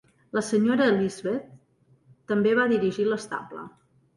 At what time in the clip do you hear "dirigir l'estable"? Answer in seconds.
2.73-3.71